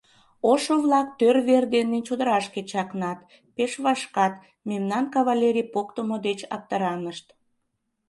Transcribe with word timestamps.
Ошо-влак 0.51 1.07
тӧр 1.19 1.35
вер 1.47 1.63
дене 1.75 1.97
чодырашке 2.07 2.61
чакнат: 2.71 3.19
пеш 3.55 3.71
вашкат, 3.83 4.33
мемнан 4.69 5.05
кавалерий 5.15 5.67
поктымо 5.75 6.17
деч 6.27 6.39
аптыранышт. 6.55 7.25